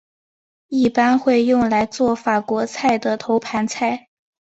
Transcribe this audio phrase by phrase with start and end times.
[0.67, 4.07] 一般会用来作法国菜的头盘菜。